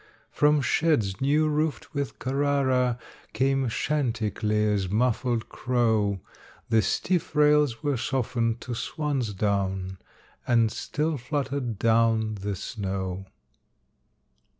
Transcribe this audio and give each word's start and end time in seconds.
From 0.31 0.61
sheds 0.63 1.21
new 1.21 1.47
roofed 1.47 1.93
with 1.93 2.17
Carrara 2.17 2.97
Came 3.33 3.69
Chanticleer's 3.69 4.89
muffled 4.89 5.47
crow, 5.47 6.21
The 6.69 6.81
stiff 6.81 7.35
rails 7.35 7.83
were 7.83 7.97
softened 7.97 8.61
to 8.61 8.73
swan's 8.73 9.31
down, 9.35 9.99
And 10.47 10.71
still 10.71 11.17
fluttered 11.17 11.77
down 11.77 12.33
the 12.41 12.55
snow. 12.55 13.27